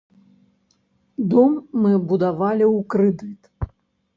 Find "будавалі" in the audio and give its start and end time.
2.13-2.65